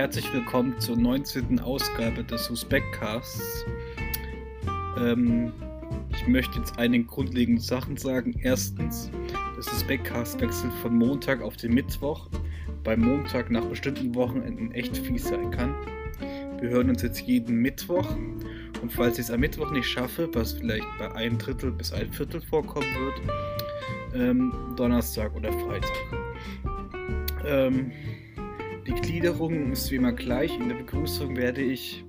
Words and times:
Herzlich 0.00 0.32
willkommen 0.32 0.80
zur 0.80 0.96
19. 0.96 1.60
Ausgabe 1.60 2.24
des 2.24 2.46
Suspectcasts. 2.46 3.66
Ähm, 4.96 5.52
ich 6.08 6.26
möchte 6.26 6.58
jetzt 6.58 6.78
einige 6.78 7.04
grundlegende 7.04 7.60
Sachen 7.60 7.98
sagen. 7.98 8.34
Erstens, 8.42 9.10
der 9.54 9.62
Suspectcast 9.62 10.40
wechselt 10.40 10.72
von 10.80 10.96
Montag 10.96 11.42
auf 11.42 11.58
den 11.58 11.74
Mittwoch, 11.74 12.30
weil 12.82 12.96
Montag 12.96 13.50
nach 13.50 13.66
bestimmten 13.66 14.14
Wochenenden 14.14 14.72
echt 14.72 14.96
fies 14.96 15.28
sein 15.28 15.50
kann. 15.50 15.74
Wir 16.62 16.70
hören 16.70 16.88
uns 16.88 17.02
jetzt 17.02 17.20
jeden 17.20 17.56
Mittwoch 17.56 18.10
und 18.80 18.90
falls 18.90 19.18
ich 19.18 19.26
es 19.26 19.30
am 19.30 19.40
Mittwoch 19.40 19.70
nicht 19.70 19.86
schaffe, 19.86 20.30
was 20.32 20.54
vielleicht 20.54 20.86
bei 20.98 21.14
ein 21.14 21.36
Drittel 21.36 21.72
bis 21.72 21.92
ein 21.92 22.10
Viertel 22.10 22.40
vorkommen 22.40 22.88
wird, 22.94 24.14
ähm, 24.14 24.50
Donnerstag 24.78 25.36
oder 25.36 25.52
Freitag. 25.52 25.92
Ähm, 27.44 27.92
die 28.90 29.00
Gliederung 29.00 29.72
ist 29.72 29.90
wie 29.90 29.96
immer 29.96 30.12
gleich. 30.12 30.58
In 30.58 30.68
der 30.68 30.76
Begrüßung 30.76 31.36
werde 31.36 31.62
ich 31.62 32.04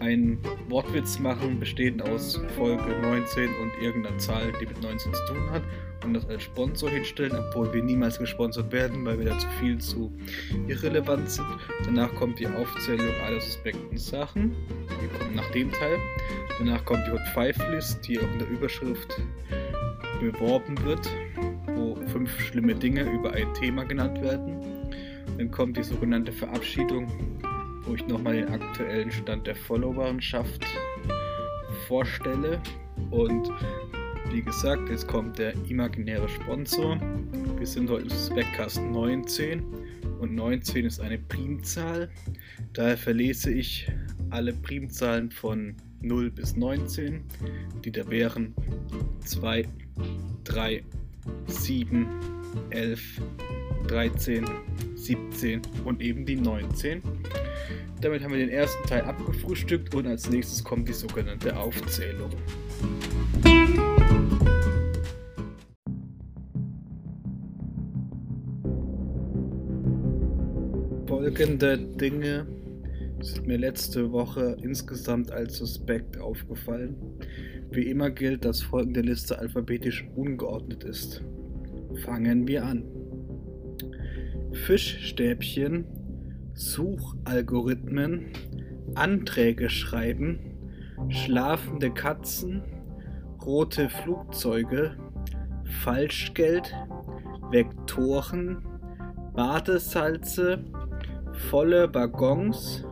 einen 0.00 0.38
Wortwitz 0.68 1.18
machen, 1.18 1.58
bestehend 1.58 2.02
aus 2.02 2.38
Folge 2.56 2.98
19 3.00 3.48
und 3.48 3.82
irgendeiner 3.82 4.18
Zahl, 4.18 4.52
die 4.60 4.66
mit 4.66 4.82
19 4.82 5.14
zu 5.14 5.26
tun 5.26 5.50
hat, 5.50 5.62
und 6.04 6.12
das 6.12 6.26
als 6.28 6.42
Sponsor 6.42 6.90
hinstellen, 6.90 7.32
obwohl 7.32 7.72
wir 7.72 7.82
niemals 7.82 8.18
gesponsert 8.18 8.70
werden, 8.72 9.06
weil 9.06 9.18
wir 9.18 9.26
da 9.26 9.38
zu 9.38 9.48
viel 9.60 9.78
zu 9.78 10.12
irrelevant 10.68 11.30
sind. 11.30 11.46
Danach 11.86 12.14
kommt 12.14 12.38
die 12.38 12.46
Aufzählung 12.46 13.06
aller 13.24 13.40
suspekten 13.40 13.96
Sachen, 13.96 14.54
die 15.02 15.18
kommt 15.18 15.34
nach 15.34 15.50
dem 15.52 15.72
Teil. 15.72 15.96
Danach 16.58 16.84
kommt 16.84 17.06
die 17.06 17.12
Hot 17.12 17.26
5 17.32 17.70
List, 17.70 18.06
die 18.06 18.18
auch 18.18 18.32
in 18.32 18.38
der 18.38 18.50
Überschrift 18.50 19.18
beworben 20.20 20.76
wird, 20.84 21.08
wo 21.74 21.96
fünf 22.06 22.38
schlimme 22.40 22.74
Dinge 22.74 23.10
über 23.10 23.32
ein 23.32 23.52
Thema 23.54 23.84
genannt 23.84 24.20
werden. 24.20 24.83
Dann 25.36 25.50
kommt 25.50 25.76
die 25.76 25.82
sogenannte 25.82 26.32
Verabschiedung, 26.32 27.08
wo 27.84 27.94
ich 27.94 28.06
nochmal 28.06 28.34
den 28.34 28.48
aktuellen 28.48 29.10
Stand 29.10 29.46
der 29.46 29.56
Followerschaft 29.56 30.64
vorstelle. 31.86 32.60
Und 33.10 33.50
wie 34.30 34.42
gesagt, 34.42 34.88
jetzt 34.88 35.08
kommt 35.08 35.38
der 35.38 35.54
imaginäre 35.68 36.28
Sponsor. 36.28 36.98
Wir 37.58 37.66
sind 37.66 37.90
heute 37.90 38.04
im 38.04 38.10
Speckcast 38.10 38.80
19 38.80 39.62
und 40.20 40.34
19 40.34 40.86
ist 40.86 41.00
eine 41.00 41.18
Primzahl. 41.18 42.08
Daher 42.72 42.96
verlese 42.96 43.52
ich 43.52 43.90
alle 44.30 44.52
Primzahlen 44.52 45.30
von 45.30 45.76
0 46.00 46.30
bis 46.30 46.56
19, 46.56 47.24
die 47.84 47.90
da 47.90 48.08
wären 48.08 48.54
2, 49.24 49.66
3, 50.44 50.84
7, 51.46 52.06
11, 52.70 53.20
13, 53.88 54.44
17 54.94 55.62
und 55.84 56.00
eben 56.00 56.24
die 56.24 56.36
19. 56.36 57.02
Damit 58.00 58.22
haben 58.22 58.32
wir 58.32 58.38
den 58.38 58.50
ersten 58.50 58.86
Teil 58.86 59.02
abgefrühstückt 59.02 59.94
und 59.94 60.06
als 60.06 60.28
nächstes 60.28 60.62
kommt 60.62 60.88
die 60.88 60.92
sogenannte 60.92 61.56
Aufzählung. 61.56 62.30
Folgende 71.06 71.78
Dinge 71.78 72.46
sind 73.20 73.46
mir 73.46 73.58
letzte 73.58 74.12
Woche 74.12 74.56
insgesamt 74.62 75.30
als 75.30 75.56
suspekt 75.56 76.18
aufgefallen. 76.18 76.96
Wie 77.74 77.90
immer 77.90 78.10
gilt, 78.10 78.44
dass 78.44 78.62
folgende 78.62 79.00
Liste 79.00 79.36
alphabetisch 79.36 80.06
ungeordnet 80.14 80.84
ist. 80.84 81.24
Fangen 82.04 82.46
wir 82.46 82.64
an. 82.64 82.84
Fischstäbchen, 84.52 85.84
Suchalgorithmen, 86.52 88.26
Anträge 88.94 89.68
schreiben, 89.70 90.38
schlafende 91.08 91.90
Katzen, 91.90 92.62
rote 93.44 93.88
Flugzeuge, 93.88 94.96
Falschgeld, 95.82 96.72
Vektoren, 97.50 98.64
Badesalze, 99.34 100.62
volle 101.50 101.92
Waggons, 101.92 102.86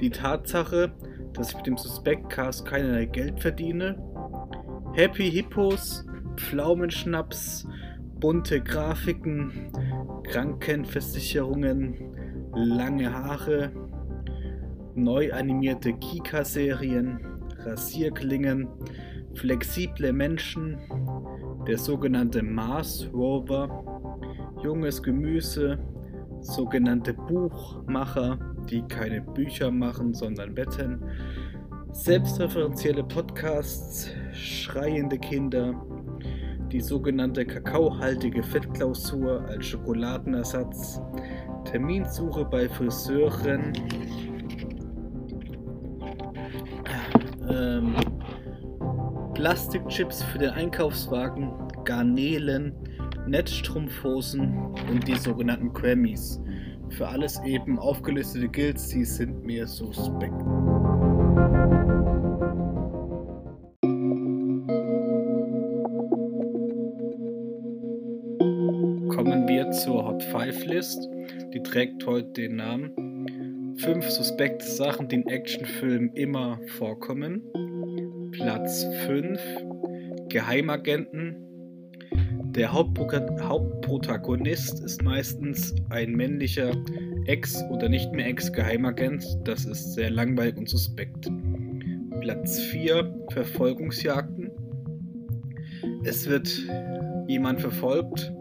die 0.00 0.10
Tatsache, 0.10 0.90
dass 1.34 1.50
ich 1.50 1.56
mit 1.56 1.66
dem 1.68 1.76
Suspektcast 1.76 2.66
keinerlei 2.66 3.04
Geld 3.04 3.40
verdiene, 3.40 3.96
Happy 4.94 5.30
Hippos, 5.30 6.04
Pflaumenschnaps, 6.36 7.66
bunte 8.20 8.60
Grafiken, 8.60 9.70
Krankenversicherungen, 10.24 11.94
lange 12.54 13.12
Haare, 13.12 13.70
neu 14.94 15.32
animierte 15.32 15.92
Kika-Serien, 15.92 17.20
Rasierklingen, 17.64 18.68
flexible 19.34 20.12
Menschen, 20.12 20.78
der 21.66 21.78
sogenannte 21.78 22.42
Mars 22.42 23.08
Rover, 23.12 23.84
junges 24.62 25.02
Gemüse, 25.02 25.78
sogenannte 26.40 27.14
Buchmacher, 27.14 28.38
die 28.68 28.82
keine 28.82 29.20
Bücher 29.20 29.70
machen, 29.70 30.14
sondern 30.14 30.56
Wetten, 30.56 31.02
selbstreferenzielle 31.92 33.04
Podcasts, 33.04 34.10
schreiende 34.38 35.18
Kinder, 35.18 35.74
die 36.70 36.80
sogenannte 36.80 37.44
kakaohaltige 37.44 38.42
Fettklausur 38.42 39.44
als 39.48 39.66
Schokoladenersatz, 39.66 41.00
Terminsuche 41.64 42.44
bei 42.44 42.68
Friseuren, 42.68 43.72
ähm, 47.48 47.94
Plastikchips 49.34 50.22
für 50.24 50.38
den 50.38 50.50
Einkaufswagen, 50.50 51.52
Garnelen, 51.84 52.72
Netzstrumpfhosen 53.26 54.74
und 54.90 55.06
die 55.06 55.16
sogenannten 55.16 55.72
Grammys. 55.72 56.40
Für 56.90 57.08
alles 57.08 57.40
eben 57.44 57.78
aufgelistete 57.78 58.48
Guilds, 58.48 58.88
die 58.88 59.04
sind 59.04 59.44
mir 59.44 59.66
suspekt. 59.66 60.42
Zur 69.78 70.04
Hot 70.04 70.22
5 70.24 70.66
List. 70.66 71.08
Die 71.54 71.62
trägt 71.62 72.04
heute 72.04 72.28
den 72.32 72.56
Namen. 72.56 73.76
Fünf 73.78 74.10
suspekte 74.10 74.66
Sachen, 74.66 75.06
die 75.06 75.14
in 75.16 75.28
Actionfilmen 75.28 76.12
immer 76.14 76.58
vorkommen. 76.78 77.42
Platz 78.32 78.84
5. 79.06 79.40
Geheimagenten. 80.30 81.36
Der 82.56 82.72
Hauptprotagonist 82.72 84.82
ist 84.82 85.00
meistens 85.02 85.76
ein 85.90 86.10
männlicher 86.10 86.72
Ex- 87.26 87.62
oder 87.70 87.88
nicht 87.88 88.10
mehr 88.12 88.26
Ex-Geheimagent. 88.26 89.24
Das 89.44 89.64
ist 89.64 89.94
sehr 89.94 90.10
langweilig 90.10 90.56
und 90.56 90.68
suspekt. 90.68 91.30
Platz 92.20 92.58
4. 92.58 93.14
Verfolgungsjagden. 93.30 94.50
Es 96.02 96.28
wird 96.28 96.48
jemand 97.28 97.60
verfolgt, 97.60 98.32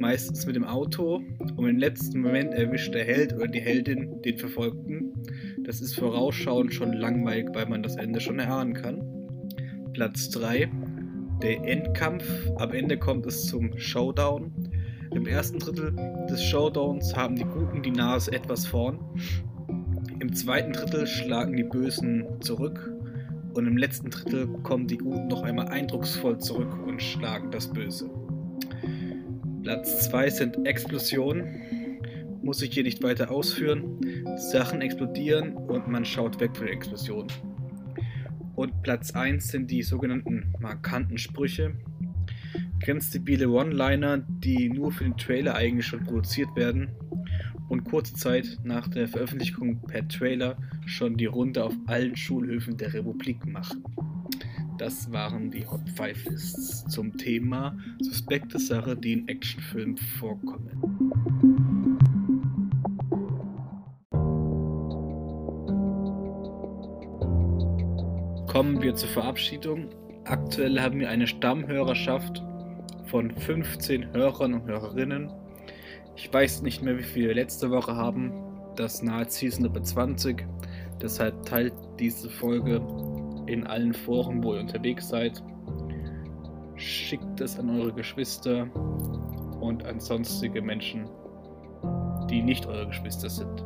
meistens 0.00 0.46
mit 0.46 0.56
dem 0.56 0.64
Auto, 0.64 1.22
und 1.56 1.68
im 1.68 1.78
letzten 1.78 2.20
Moment 2.20 2.54
erwischt 2.54 2.94
der 2.94 3.04
Held 3.04 3.32
oder 3.34 3.48
die 3.48 3.60
Heldin 3.60 4.22
den 4.22 4.38
Verfolgten. 4.38 5.12
Das 5.64 5.80
ist 5.80 5.94
vorausschauend 5.94 6.72
schon 6.72 6.92
langweilig, 6.92 7.48
weil 7.52 7.66
man 7.66 7.82
das 7.82 7.96
Ende 7.96 8.20
schon 8.20 8.38
erahnen 8.38 8.74
kann. 8.74 9.02
Platz 9.92 10.30
3. 10.30 10.70
Der 11.42 11.64
Endkampf. 11.64 12.24
Am 12.56 12.72
Ende 12.72 12.96
kommt 12.96 13.26
es 13.26 13.46
zum 13.46 13.76
Showdown. 13.76 14.52
Im 15.14 15.26
ersten 15.26 15.58
Drittel 15.58 15.92
des 16.28 16.42
Showdowns 16.44 17.16
haben 17.16 17.36
die 17.36 17.44
Guten 17.44 17.82
die 17.82 17.90
Nase 17.90 18.32
etwas 18.32 18.66
vorn. 18.66 18.98
Im 20.20 20.32
zweiten 20.32 20.72
Drittel 20.72 21.06
schlagen 21.06 21.56
die 21.56 21.64
Bösen 21.64 22.24
zurück. 22.40 22.92
Und 23.54 23.66
im 23.66 23.76
letzten 23.76 24.10
Drittel 24.10 24.46
kommen 24.62 24.86
die 24.86 24.98
Guten 24.98 25.28
noch 25.28 25.42
einmal 25.42 25.68
eindrucksvoll 25.68 26.38
zurück 26.38 26.78
und 26.86 27.02
schlagen 27.02 27.50
das 27.50 27.66
Böse. 27.72 28.10
Platz 29.68 30.08
2 30.08 30.30
sind 30.30 30.66
Explosionen. 30.66 32.00
Muss 32.40 32.62
ich 32.62 32.72
hier 32.72 32.84
nicht 32.84 33.02
weiter 33.02 33.30
ausführen. 33.30 34.00
Sachen 34.38 34.80
explodieren 34.80 35.52
und 35.52 35.88
man 35.88 36.06
schaut 36.06 36.40
weg 36.40 36.56
von 36.56 36.64
der 36.64 36.74
Explosion. 36.74 37.26
Und 38.56 38.82
Platz 38.82 39.10
1 39.10 39.46
sind 39.46 39.70
die 39.70 39.82
sogenannten 39.82 40.54
markanten 40.58 41.18
Sprüche. 41.18 41.74
Grenzstabile 42.80 43.50
One-Liner, 43.50 44.24
die 44.26 44.70
nur 44.70 44.90
für 44.90 45.04
den 45.04 45.18
Trailer 45.18 45.54
eigentlich 45.54 45.84
schon 45.84 46.02
produziert 46.02 46.56
werden 46.56 46.88
und 47.68 47.84
kurze 47.84 48.14
Zeit 48.14 48.56
nach 48.64 48.88
der 48.88 49.06
Veröffentlichung 49.06 49.82
per 49.82 50.08
Trailer 50.08 50.56
schon 50.86 51.18
die 51.18 51.26
Runde 51.26 51.62
auf 51.62 51.74
allen 51.84 52.16
Schulhöfen 52.16 52.78
der 52.78 52.94
Republik 52.94 53.44
machen. 53.44 53.84
Das 54.78 55.10
waren 55.10 55.50
die 55.50 55.66
Hot 55.66 55.88
Five 55.96 56.24
Lists 56.26 56.86
zum 56.86 57.16
Thema 57.16 57.76
suspekte 58.00 58.60
Sache, 58.60 58.96
die 58.96 59.14
in 59.14 59.26
Actionfilmen 59.26 59.96
vorkommen. 59.96 60.70
Kommen 68.46 68.80
wir 68.80 68.94
zur 68.94 69.08
Verabschiedung. 69.08 69.90
Aktuell 70.24 70.80
haben 70.80 71.00
wir 71.00 71.10
eine 71.10 71.26
Stammhörerschaft 71.26 72.44
von 73.06 73.32
15 73.32 74.12
Hörern 74.12 74.54
und 74.54 74.66
Hörerinnen. 74.66 75.32
Ich 76.14 76.32
weiß 76.32 76.62
nicht 76.62 76.82
mehr, 76.82 76.96
wie 76.96 77.02
viele 77.02 77.28
wir 77.28 77.34
letzte 77.34 77.70
Woche 77.72 77.96
haben. 77.96 78.32
Das 78.76 79.02
nahe 79.02 79.28
Season 79.28 79.64
über 79.64 79.82
20. 79.82 80.46
Deshalb 81.02 81.44
teilt 81.46 81.74
diese 81.98 82.30
Folge 82.30 82.80
in 83.48 83.66
allen 83.66 83.94
Foren, 83.94 84.42
wo 84.42 84.54
ihr 84.54 84.60
unterwegs 84.60 85.08
seid. 85.08 85.42
Schickt 86.76 87.40
es 87.40 87.58
an 87.58 87.70
eure 87.70 87.92
Geschwister 87.92 88.68
und 89.60 89.84
an 89.84 89.98
sonstige 89.98 90.62
Menschen, 90.62 91.08
die 92.30 92.42
nicht 92.42 92.66
eure 92.66 92.86
Geschwister 92.86 93.28
sind. 93.28 93.64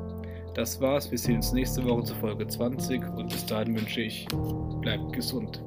Das 0.55 0.81
war's. 0.81 1.11
Wir 1.11 1.19
sehen 1.19 1.37
uns 1.37 1.53
nächste 1.53 1.85
Woche 1.85 2.05
zur 2.05 2.17
Folge 2.17 2.47
20 2.47 3.03
und 3.17 3.31
bis 3.31 3.45
dahin 3.47 3.75
wünsche 3.75 4.03
ich, 4.03 4.27
bleibt 4.81 5.13
gesund. 5.13 5.63